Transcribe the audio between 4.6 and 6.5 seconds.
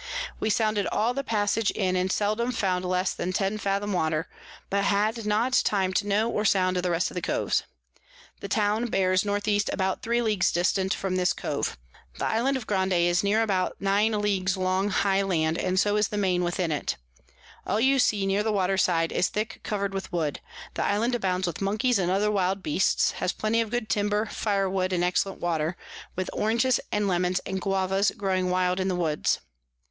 but had not time to know or